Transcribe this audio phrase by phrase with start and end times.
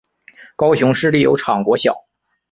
[0.55, 2.07] 高雄市立油厂国小